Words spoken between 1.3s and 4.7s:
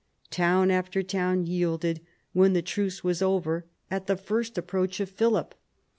yielded, when the truce was over, at the first